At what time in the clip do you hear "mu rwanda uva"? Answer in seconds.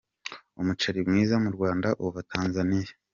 1.43-2.19